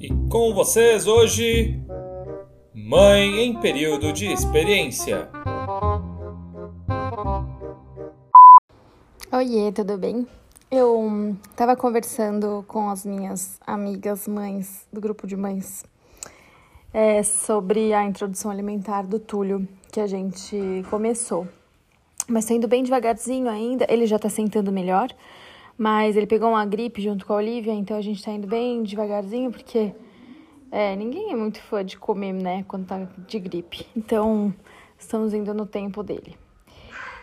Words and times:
E 0.00 0.08
com 0.30 0.54
vocês 0.54 1.06
hoje, 1.06 1.78
Mãe 2.72 3.40
em 3.40 3.60
Período 3.60 4.14
de 4.14 4.32
Experiência. 4.32 5.28
Oiê, 9.30 9.70
tudo 9.70 9.98
bem? 9.98 10.26
Eu 10.70 11.36
estava 11.50 11.76
conversando 11.76 12.64
com 12.66 12.88
as 12.88 13.04
minhas 13.04 13.60
amigas 13.66 14.26
mães 14.26 14.86
do 14.90 15.02
grupo 15.02 15.26
de 15.26 15.36
mães 15.36 15.84
é, 16.94 17.22
sobre 17.22 17.92
a 17.92 18.02
introdução 18.02 18.50
alimentar 18.50 19.02
do 19.02 19.18
Túlio 19.18 19.68
que 19.92 20.00
a 20.00 20.06
gente 20.06 20.82
começou. 20.88 21.46
Mas 22.26 22.50
indo 22.50 22.66
bem 22.66 22.82
devagarzinho 22.82 23.50
ainda, 23.50 23.84
ele 23.86 24.06
já 24.06 24.18
tá 24.18 24.30
sentando 24.30 24.72
melhor, 24.72 25.10
mas 25.80 26.14
ele 26.14 26.26
pegou 26.26 26.50
uma 26.50 26.66
gripe 26.66 27.00
junto 27.00 27.24
com 27.24 27.32
a 27.32 27.36
Olivia, 27.36 27.72
então 27.72 27.96
a 27.96 28.02
gente 28.02 28.22
tá 28.22 28.30
indo 28.30 28.46
bem 28.46 28.82
devagarzinho, 28.82 29.50
porque 29.50 29.94
é, 30.70 30.94
ninguém 30.94 31.32
é 31.32 31.34
muito 31.34 31.58
fã 31.62 31.82
de 31.82 31.96
comer, 31.96 32.34
né, 32.34 32.66
quando 32.68 32.86
tá 32.86 33.08
de 33.26 33.38
gripe. 33.38 33.86
Então, 33.96 34.52
estamos 34.98 35.32
indo 35.32 35.54
no 35.54 35.64
tempo 35.64 36.02
dele. 36.02 36.36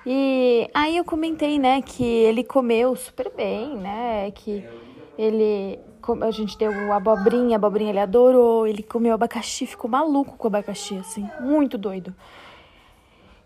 E 0.03 0.67
aí 0.73 0.97
eu 0.97 1.05
comentei, 1.05 1.59
né, 1.59 1.83
que 1.83 2.03
ele 2.03 2.43
comeu 2.43 2.95
super 2.95 3.31
bem, 3.31 3.77
né, 3.77 4.31
que 4.31 4.65
ele 5.19 5.77
a 6.19 6.31
gente 6.31 6.57
deu 6.57 6.71
abobrinha, 6.93 7.57
a 7.57 7.59
abobrinha 7.59 7.91
ele 7.91 7.99
adorou, 7.99 8.65
ele 8.65 8.81
comeu 8.81 9.13
abacaxi, 9.13 9.67
ficou 9.67 9.87
maluco 9.87 10.35
com 10.35 10.47
abacaxi, 10.47 10.97
assim, 10.97 11.29
muito 11.41 11.77
doido. 11.77 12.11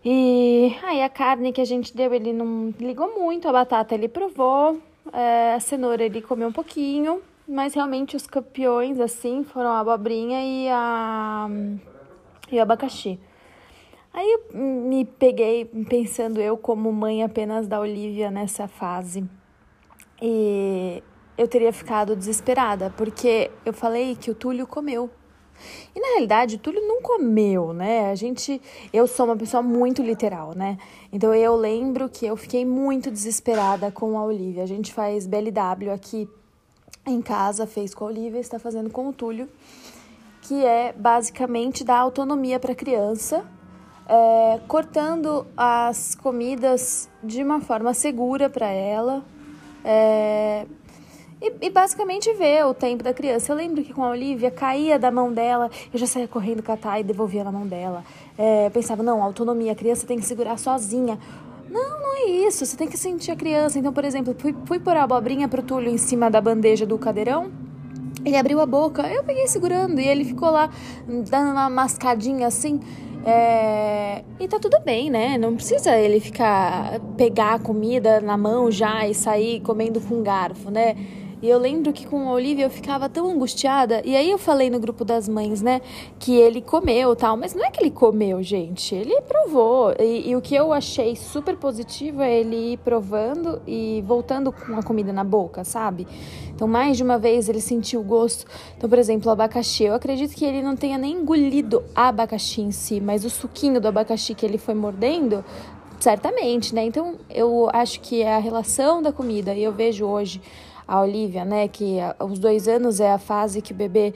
E 0.02 0.74
aí 0.82 1.02
a 1.02 1.08
carne 1.10 1.52
que 1.52 1.60
a 1.60 1.66
gente 1.66 1.94
deu, 1.94 2.14
ele 2.14 2.32
não 2.32 2.72
ligou 2.80 3.12
muito, 3.14 3.46
a 3.46 3.52
batata 3.52 3.94
ele 3.94 4.08
provou, 4.08 4.80
é, 5.12 5.54
a 5.54 5.60
cenoura 5.60 6.04
ele 6.04 6.22
comeu 6.22 6.48
um 6.48 6.52
pouquinho, 6.52 7.22
mas 7.46 7.74
realmente 7.74 8.16
os 8.16 8.26
campeões, 8.26 8.98
assim, 8.98 9.44
foram 9.44 9.70
a 9.70 9.80
abobrinha 9.80 10.42
e 10.42 10.68
a 10.68 11.48
e 12.50 12.58
o 12.58 12.62
abacaxi. 12.62 13.18
Aí 14.12 14.30
eu 14.30 14.58
me 14.58 15.04
peguei 15.04 15.64
pensando 15.88 16.40
eu 16.40 16.56
como 16.56 16.92
mãe 16.92 17.22
apenas 17.22 17.66
da 17.66 17.80
Olivia 17.80 18.30
nessa 18.30 18.68
fase. 18.68 19.24
E 20.20 21.02
eu 21.36 21.48
teria 21.48 21.72
ficado 21.72 22.14
desesperada, 22.14 22.92
porque 22.96 23.50
eu 23.64 23.72
falei 23.72 24.14
que 24.14 24.30
o 24.30 24.34
Túlio 24.34 24.66
comeu. 24.66 25.10
E 25.94 26.00
na 26.00 26.08
realidade, 26.08 26.56
o 26.56 26.58
Túlio 26.58 26.80
não 26.86 27.02
comeu, 27.02 27.72
né? 27.72 28.10
A 28.10 28.14
gente, 28.14 28.60
eu 28.92 29.06
sou 29.06 29.26
uma 29.26 29.36
pessoa 29.36 29.62
muito 29.62 30.02
literal, 30.02 30.54
né? 30.54 30.78
Então 31.12 31.34
eu 31.34 31.54
lembro 31.56 32.08
que 32.08 32.26
eu 32.26 32.36
fiquei 32.36 32.64
muito 32.64 33.10
desesperada 33.10 33.90
com 33.90 34.18
a 34.18 34.24
Olivia. 34.24 34.62
A 34.62 34.66
gente 34.66 34.92
faz 34.92 35.26
BLW 35.26 35.90
aqui 35.92 36.28
em 37.06 37.20
casa, 37.20 37.66
fez 37.66 37.94
com 37.94 38.04
a 38.04 38.08
Olivia, 38.08 38.40
está 38.40 38.58
fazendo 38.58 38.90
com 38.90 39.08
o 39.08 39.12
Túlio, 39.12 39.48
que 40.42 40.64
é 40.64 40.92
basicamente 40.92 41.84
dar 41.84 41.98
autonomia 41.98 42.58
para 42.58 42.72
a 42.72 42.74
criança, 42.74 43.44
é, 44.08 44.60
cortando 44.68 45.46
as 45.56 46.14
comidas 46.14 47.08
de 47.22 47.42
uma 47.42 47.60
forma 47.60 47.92
segura 47.94 48.48
para 48.48 48.68
ela. 48.70 49.24
É, 49.84 50.66
e, 51.42 51.66
e, 51.66 51.70
basicamente 51.70 52.32
ver 52.34 52.64
o 52.64 52.72
tempo 52.72 53.02
da 53.02 53.12
criança. 53.12 53.50
Eu 53.50 53.56
lembro 53.56 53.82
que 53.82 53.92
com 53.92 54.04
a 54.04 54.10
Olivia 54.10 54.50
caía 54.50 54.96
da 54.98 55.10
mão 55.10 55.32
dela, 55.32 55.68
eu 55.92 55.98
já 55.98 56.06
saía 56.06 56.28
correndo 56.28 56.62
catar 56.62 57.00
e 57.00 57.02
devolvia 57.02 57.42
na 57.42 57.50
mão 57.50 57.66
dela. 57.66 58.04
É, 58.38 58.70
pensava, 58.70 59.02
não, 59.02 59.20
autonomia, 59.20 59.72
a 59.72 59.74
criança 59.74 60.06
tem 60.06 60.18
que 60.18 60.24
segurar 60.24 60.56
sozinha. 60.56 61.18
Não, 61.68 62.00
não 62.00 62.16
é 62.16 62.30
isso, 62.30 62.64
você 62.64 62.76
tem 62.76 62.86
que 62.86 62.96
sentir 62.96 63.32
a 63.32 63.36
criança. 63.36 63.78
Então, 63.78 63.92
por 63.92 64.04
exemplo, 64.04 64.34
fui, 64.38 64.54
fui 64.66 64.78
pôr 64.78 64.96
a 64.96 65.02
abobrinha 65.02 65.48
pro 65.48 65.62
Túlio 65.62 65.90
em 65.90 65.98
cima 65.98 66.30
da 66.30 66.40
bandeja 66.40 66.86
do 66.86 66.96
cadeirão. 66.96 67.50
Ele 68.24 68.36
abriu 68.36 68.60
a 68.60 68.66
boca, 68.66 69.02
eu 69.08 69.24
peguei 69.24 69.48
segurando 69.48 70.00
e 70.00 70.06
ele 70.06 70.24
ficou 70.24 70.48
lá 70.50 70.70
dando 71.08 71.50
uma 71.50 71.68
mascadinha 71.68 72.46
assim. 72.46 72.78
É... 73.24 74.22
E 74.38 74.46
tá 74.46 74.58
tudo 74.58 74.78
bem, 74.80 75.10
né? 75.10 75.38
Não 75.38 75.54
precisa 75.54 75.96
ele 75.96 76.20
ficar 76.20 77.00
pegar 77.16 77.54
a 77.54 77.58
comida 77.58 78.20
na 78.20 78.36
mão 78.36 78.70
já 78.70 79.06
e 79.08 79.14
sair 79.14 79.60
comendo 79.60 80.00
com 80.00 80.22
garfo, 80.22 80.70
né? 80.70 80.96
E 81.42 81.48
eu 81.48 81.58
lembro 81.58 81.92
que 81.92 82.06
com 82.06 82.28
a 82.28 82.32
Olivia 82.32 82.66
eu 82.66 82.70
ficava 82.70 83.08
tão 83.08 83.28
angustiada. 83.28 84.00
E 84.04 84.14
aí 84.14 84.30
eu 84.30 84.38
falei 84.38 84.70
no 84.70 84.78
grupo 84.78 85.04
das 85.04 85.28
mães, 85.28 85.60
né, 85.60 85.80
que 86.16 86.36
ele 86.36 86.62
comeu 86.62 87.16
tal. 87.16 87.36
Mas 87.36 87.52
não 87.52 87.64
é 87.64 87.70
que 87.70 87.82
ele 87.82 87.90
comeu, 87.90 88.40
gente. 88.44 88.94
Ele 88.94 89.20
provou. 89.22 89.92
E, 89.98 90.30
e 90.30 90.36
o 90.36 90.40
que 90.40 90.54
eu 90.54 90.72
achei 90.72 91.16
super 91.16 91.56
positivo 91.56 92.22
é 92.22 92.38
ele 92.38 92.74
ir 92.74 92.76
provando 92.78 93.60
e 93.66 94.04
voltando 94.06 94.52
com 94.52 94.76
a 94.76 94.84
comida 94.84 95.12
na 95.12 95.24
boca, 95.24 95.64
sabe? 95.64 96.06
Então, 96.54 96.68
mais 96.68 96.96
de 96.96 97.02
uma 97.02 97.18
vez 97.18 97.48
ele 97.48 97.60
sentiu 97.60 98.02
o 98.02 98.04
gosto. 98.04 98.46
Então, 98.76 98.88
por 98.88 98.98
exemplo, 98.98 99.28
o 99.28 99.32
abacaxi. 99.32 99.82
Eu 99.82 99.94
acredito 99.94 100.36
que 100.36 100.44
ele 100.44 100.62
não 100.62 100.76
tenha 100.76 100.96
nem 100.96 101.14
engolido 101.14 101.82
abacaxi 101.92 102.60
em 102.60 102.70
si, 102.70 103.00
mas 103.00 103.24
o 103.24 103.30
suquinho 103.30 103.80
do 103.80 103.88
abacaxi 103.88 104.32
que 104.32 104.46
ele 104.46 104.58
foi 104.58 104.74
mordendo 104.74 105.44
certamente, 105.98 106.74
né? 106.74 106.84
Então 106.84 107.16
eu 107.30 107.68
acho 107.72 108.00
que 108.00 108.22
é 108.22 108.34
a 108.34 108.38
relação 108.38 109.00
da 109.00 109.12
comida 109.12 109.54
e 109.54 109.62
eu 109.62 109.72
vejo 109.72 110.04
hoje 110.04 110.40
a 110.86 111.00
Olivia, 111.00 111.44
né? 111.44 111.68
Que 111.68 111.98
aos 112.18 112.38
dois 112.38 112.68
anos 112.68 113.00
é 113.00 113.12
a 113.12 113.18
fase 113.18 113.62
que 113.62 113.72
o 113.72 113.74
bebê, 113.74 114.14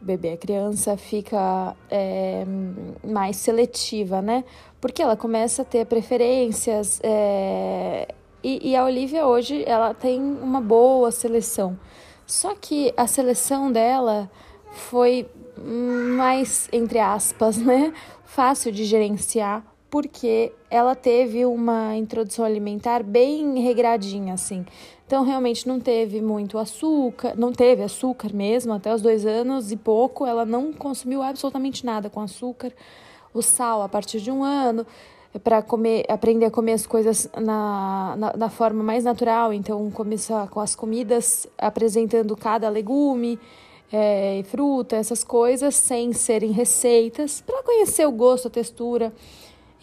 bebê, 0.00 0.32
a 0.32 0.36
criança 0.36 0.96
fica 0.96 1.76
é, 1.90 2.44
mais 3.06 3.36
seletiva, 3.36 4.20
né? 4.22 4.44
Porque 4.80 5.02
ela 5.02 5.16
começa 5.16 5.62
a 5.62 5.64
ter 5.64 5.86
preferências 5.86 7.00
é, 7.02 8.08
e, 8.42 8.70
e 8.70 8.76
a 8.76 8.84
Olivia 8.84 9.26
hoje 9.26 9.64
ela 9.66 9.94
tem 9.94 10.20
uma 10.20 10.60
boa 10.60 11.10
seleção. 11.10 11.78
Só 12.26 12.54
que 12.54 12.92
a 12.96 13.06
seleção 13.06 13.72
dela 13.72 14.30
foi 14.72 15.26
mais, 15.56 16.68
entre 16.72 16.98
aspas, 16.98 17.56
né? 17.58 17.92
Fácil 18.24 18.72
de 18.72 18.84
gerenciar 18.84 19.73
porque 19.94 20.50
ela 20.68 20.96
teve 20.96 21.46
uma 21.46 21.96
introdução 21.96 22.44
alimentar 22.44 23.00
bem 23.04 23.60
regradinha, 23.60 24.34
assim. 24.34 24.66
Então, 25.06 25.22
realmente 25.22 25.68
não 25.68 25.78
teve 25.78 26.20
muito 26.20 26.58
açúcar, 26.58 27.36
não 27.36 27.52
teve 27.52 27.80
açúcar 27.80 28.34
mesmo, 28.34 28.72
até 28.72 28.92
os 28.92 29.00
dois 29.00 29.24
anos 29.24 29.70
e 29.70 29.76
pouco, 29.76 30.26
ela 30.26 30.44
não 30.44 30.72
consumiu 30.72 31.22
absolutamente 31.22 31.86
nada 31.86 32.10
com 32.10 32.20
açúcar. 32.20 32.72
O 33.32 33.40
sal, 33.40 33.82
a 33.82 33.88
partir 33.88 34.18
de 34.18 34.32
um 34.32 34.42
ano, 34.42 34.84
é 35.32 35.38
para 35.38 35.62
comer, 35.62 36.04
aprender 36.08 36.46
a 36.46 36.50
comer 36.50 36.72
as 36.72 36.88
coisas 36.88 37.30
na, 37.40 38.16
na, 38.18 38.36
na, 38.36 38.50
forma 38.50 38.82
mais 38.82 39.04
natural. 39.04 39.52
Então, 39.52 39.88
começar 39.92 40.48
com 40.48 40.58
as 40.58 40.74
comidas 40.74 41.46
apresentando 41.56 42.36
cada 42.36 42.68
legume, 42.68 43.38
é, 43.92 44.42
fruta, 44.48 44.96
essas 44.96 45.22
coisas, 45.22 45.76
sem 45.76 46.12
serem 46.12 46.50
receitas, 46.50 47.40
para 47.40 47.62
conhecer 47.62 48.04
o 48.08 48.10
gosto, 48.10 48.48
a 48.48 48.50
textura 48.50 49.12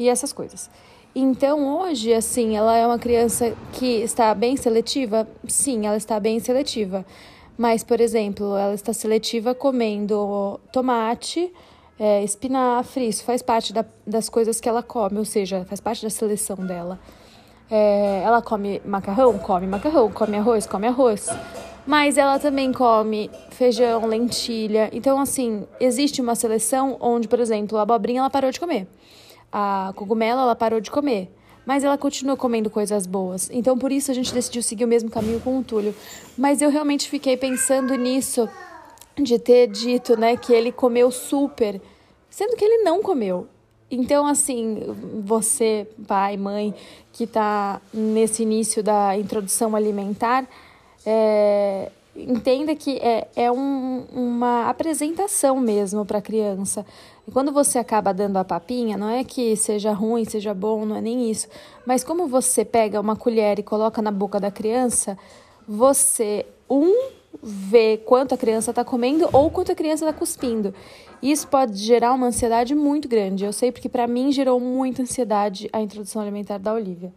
e 0.01 0.09
essas 0.09 0.33
coisas. 0.33 0.69
Então, 1.13 1.77
hoje, 1.77 2.13
assim, 2.13 2.55
ela 2.55 2.75
é 2.75 2.87
uma 2.87 2.97
criança 2.97 3.53
que 3.73 4.01
está 4.01 4.33
bem 4.33 4.55
seletiva? 4.55 5.27
Sim, 5.47 5.85
ela 5.85 5.97
está 5.97 6.19
bem 6.19 6.39
seletiva. 6.39 7.05
Mas, 7.57 7.83
por 7.83 7.99
exemplo, 7.99 8.57
ela 8.57 8.73
está 8.73 8.93
seletiva 8.93 9.53
comendo 9.53 10.59
tomate, 10.71 11.53
é, 11.99 12.23
espinafre, 12.23 13.07
isso 13.07 13.23
faz 13.23 13.41
parte 13.41 13.73
da, 13.73 13.85
das 14.07 14.29
coisas 14.29 14.59
que 14.59 14.67
ela 14.67 14.81
come, 14.81 15.19
ou 15.19 15.25
seja, 15.25 15.65
faz 15.65 15.79
parte 15.79 16.01
da 16.01 16.09
seleção 16.09 16.55
dela. 16.55 16.97
É, 17.69 18.21
ela 18.23 18.41
come 18.41 18.81
macarrão? 18.83 19.37
Come 19.37 19.67
macarrão. 19.67 20.09
Come 20.11 20.37
arroz? 20.37 20.65
Come 20.65 20.87
arroz. 20.87 21.27
Mas 21.85 22.17
ela 22.17 22.39
também 22.39 22.71
come 22.71 23.29
feijão, 23.51 24.07
lentilha. 24.07 24.89
Então, 24.93 25.19
assim, 25.19 25.67
existe 25.79 26.21
uma 26.21 26.35
seleção 26.35 26.97
onde, 26.99 27.27
por 27.27 27.39
exemplo, 27.39 27.77
a 27.77 27.81
abobrinha 27.81 28.21
ela 28.21 28.29
parou 28.29 28.49
de 28.49 28.59
comer 28.59 28.87
a 29.51 29.91
cogumelo, 29.95 30.41
ela 30.41 30.55
parou 30.55 30.79
de 30.79 30.89
comer. 30.89 31.31
Mas 31.65 31.83
ela 31.83 31.97
continua 31.97 32.35
comendo 32.35 32.69
coisas 32.69 33.05
boas. 33.05 33.49
Então, 33.51 33.77
por 33.77 33.91
isso, 33.91 34.09
a 34.09 34.13
gente 34.13 34.33
decidiu 34.33 34.63
seguir 34.63 34.85
o 34.85 34.87
mesmo 34.87 35.09
caminho 35.09 35.39
com 35.39 35.59
o 35.59 35.63
Túlio. 35.63 35.93
Mas 36.37 36.61
eu 36.61 36.69
realmente 36.69 37.07
fiquei 37.09 37.37
pensando 37.37 37.93
nisso, 37.95 38.49
de 39.15 39.37
ter 39.37 39.67
dito, 39.67 40.17
né, 40.17 40.35
que 40.35 40.53
ele 40.53 40.71
comeu 40.71 41.11
super, 41.11 41.79
sendo 42.29 42.55
que 42.55 42.65
ele 42.65 42.83
não 42.83 43.01
comeu. 43.01 43.47
Então, 43.91 44.25
assim, 44.25 44.81
você, 45.23 45.85
pai, 46.07 46.37
mãe, 46.37 46.73
que 47.11 47.25
está 47.25 47.81
nesse 47.93 48.43
início 48.43 48.81
da 48.81 49.17
introdução 49.17 49.75
alimentar, 49.75 50.47
é, 51.05 51.91
entenda 52.15 52.75
que 52.75 52.97
é, 52.97 53.27
é 53.35 53.51
um, 53.51 54.05
uma 54.11 54.69
apresentação 54.69 55.59
mesmo 55.59 56.05
para 56.05 56.19
a 56.19 56.21
criança. 56.21 56.85
E 57.27 57.31
quando 57.31 57.51
você 57.51 57.77
acaba 57.77 58.13
dando 58.13 58.37
a 58.37 58.43
papinha, 58.43 58.97
não 58.97 59.09
é 59.09 59.23
que 59.23 59.55
seja 59.55 59.93
ruim, 59.93 60.25
seja 60.25 60.53
bom, 60.53 60.85
não 60.85 60.95
é 60.95 61.01
nem 61.01 61.29
isso. 61.29 61.47
Mas 61.85 62.03
como 62.03 62.27
você 62.27 62.65
pega 62.65 62.99
uma 62.99 63.15
colher 63.15 63.59
e 63.59 63.63
coloca 63.63 64.01
na 64.01 64.11
boca 64.11 64.39
da 64.39 64.51
criança, 64.51 65.17
você, 65.67 66.45
um, 66.69 67.11
vê 67.41 67.97
quanto 67.97 68.35
a 68.35 68.37
criança 68.37 68.71
está 68.71 68.83
comendo 68.83 69.29
ou 69.31 69.49
quanto 69.49 69.71
a 69.71 69.75
criança 69.75 70.05
está 70.05 70.17
cuspindo. 70.17 70.73
Isso 71.21 71.47
pode 71.47 71.77
gerar 71.77 72.13
uma 72.13 72.27
ansiedade 72.27 72.73
muito 72.73 73.07
grande. 73.07 73.45
Eu 73.45 73.53
sei 73.53 73.71
porque 73.71 73.87
para 73.87 74.07
mim 74.07 74.31
gerou 74.31 74.59
muita 74.59 75.03
ansiedade 75.03 75.69
a 75.71 75.79
introdução 75.79 76.21
alimentar 76.21 76.57
da 76.57 76.73
Olivia. 76.73 77.13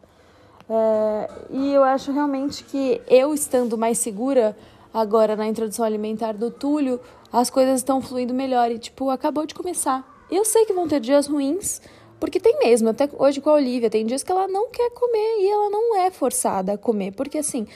É, 0.69 1.31
e 1.51 1.73
eu 1.73 1.83
acho 1.83 2.13
realmente 2.13 2.65
que 2.65 3.01
eu 3.09 3.35
estando 3.35 3.77
mais 3.77 3.99
segura 3.99 4.57
agora 4.95 5.35
na 5.35 5.49
introdução 5.49 5.85
alimentar 5.85 6.35
do 6.35 6.53
Túlio, 6.53 7.01
as 7.33 7.51
coisas 7.51 7.81
estão 7.81 8.01
fluindo 8.01 8.33
melhor 8.33 8.71
e, 8.71 8.79
tipo, 8.79 9.11
acabou 9.11 9.45
de 9.45 9.55
começar. 9.55 10.09
Eu 10.31 10.45
sei 10.45 10.65
que 10.65 10.73
vão 10.73 10.87
ter 10.87 11.01
dias 11.01 11.27
ruins, 11.27 11.83
porque 12.21 12.39
tem 12.39 12.59
mesmo, 12.61 12.89
até 12.89 13.11
hoje 13.19 13.41
com 13.41 13.51
a 13.51 13.55
Olivia, 13.55 13.91
tem 13.91 14.07
dias 14.07 14.23
que 14.23 14.31
ela 14.31 14.47
não 14.47 14.71
quer 14.71 14.91
comer 14.91 15.41
e 15.41 15.51
ela 15.51 15.69
não 15.69 15.97
é 15.97 16.11
forçada 16.13 16.75
a 16.75 16.79
comer, 16.79 17.13
porque 17.13 17.39
assim, 17.39 17.67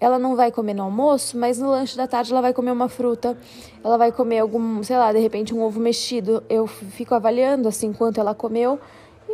ela 0.00 0.18
não 0.18 0.34
vai 0.34 0.50
comer 0.50 0.74
no 0.74 0.82
almoço, 0.82 1.38
mas 1.38 1.58
no 1.58 1.70
lanche 1.70 1.96
da 1.96 2.06
tarde 2.06 2.32
ela 2.32 2.42
vai 2.42 2.52
comer 2.52 2.72
uma 2.72 2.88
fruta, 2.88 3.38
ela 3.82 3.96
vai 3.96 4.10
comer 4.10 4.40
algum, 4.40 4.82
sei 4.82 4.96
lá, 4.96 5.12
de 5.12 5.18
repente 5.20 5.54
um 5.54 5.62
ovo 5.62 5.78
mexido. 5.80 6.42
Eu 6.48 6.66
fico 6.66 7.14
avaliando 7.14 7.68
assim 7.68 7.92
quanto 7.92 8.20
ela 8.20 8.34
comeu 8.34 8.78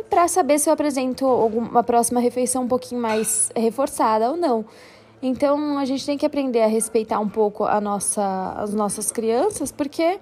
para 0.09 0.27
saber 0.27 0.59
se 0.59 0.69
eu 0.69 0.73
apresento 0.73 1.27
uma 1.27 1.83
próxima 1.83 2.19
refeição 2.19 2.63
um 2.63 2.67
pouquinho 2.67 3.01
mais 3.01 3.51
reforçada 3.55 4.29
ou 4.29 4.37
não. 4.37 4.65
Então 5.21 5.77
a 5.77 5.85
gente 5.85 6.05
tem 6.05 6.17
que 6.17 6.25
aprender 6.25 6.61
a 6.61 6.67
respeitar 6.67 7.19
um 7.19 7.29
pouco 7.29 7.63
a 7.63 7.79
nossa, 7.79 8.53
as 8.57 8.73
nossas 8.73 9.11
crianças, 9.11 9.71
porque 9.71 10.19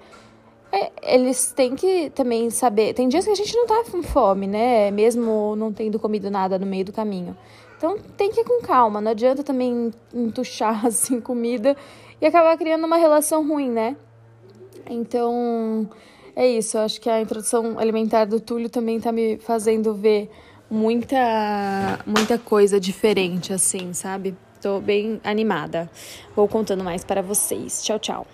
é, 0.72 0.92
eles 1.02 1.52
têm 1.52 1.74
que 1.74 2.10
também 2.10 2.50
saber. 2.50 2.92
Tem 2.92 3.08
dias 3.08 3.24
que 3.24 3.30
a 3.30 3.34
gente 3.34 3.54
não 3.56 3.66
tá 3.66 3.82
com 3.90 4.02
fome, 4.02 4.46
né? 4.46 4.90
Mesmo 4.90 5.56
não 5.56 5.72
tendo 5.72 5.98
comido 5.98 6.30
nada 6.30 6.58
no 6.58 6.66
meio 6.66 6.84
do 6.84 6.92
caminho. 6.92 7.36
Então 7.76 7.96
tem 8.16 8.30
que 8.30 8.42
ir 8.42 8.44
com 8.44 8.60
calma, 8.60 9.00
não 9.00 9.10
adianta 9.10 9.42
também 9.42 9.90
entuchar 10.12 10.84
assim 10.86 11.18
comida 11.18 11.74
e 12.20 12.26
acabar 12.26 12.56
criando 12.58 12.84
uma 12.84 12.96
relação 12.96 13.46
ruim, 13.48 13.70
né? 13.70 13.96
Então 14.88 15.88
é 16.36 16.46
isso, 16.46 16.76
eu 16.76 16.82
acho 16.82 17.00
que 17.00 17.08
a 17.08 17.20
introdução 17.22 17.78
alimentar 17.78 18.26
do 18.26 18.38
Túlio 18.38 18.68
também 18.68 19.00
tá 19.00 19.10
me 19.10 19.38
fazendo 19.38 19.94
ver 19.94 20.30
muita 20.70 21.98
muita 22.06 22.38
coisa 22.38 22.78
diferente 22.78 23.52
assim, 23.52 23.94
sabe? 23.94 24.36
Tô 24.60 24.80
bem 24.80 25.20
animada. 25.24 25.88
Vou 26.36 26.46
contando 26.46 26.84
mais 26.84 27.04
para 27.04 27.22
vocês. 27.22 27.82
Tchau, 27.82 27.98
tchau. 27.98 28.26